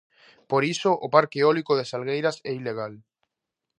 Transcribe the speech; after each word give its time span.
Por 0.49 0.63
iso 0.73 0.91
o 1.05 1.07
parque 1.15 1.39
eólico 1.41 1.73
de 1.75 1.87
Salgueiras 1.91 2.37
é 2.49 2.51
ilegal. 2.59 2.93